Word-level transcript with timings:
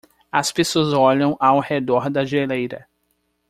As 0.33 0.51
pessoas 0.51 0.93
olham 0.93 1.37
ao 1.39 1.59
redor 1.59 2.09
da 2.09 2.25
geleira 2.25 2.89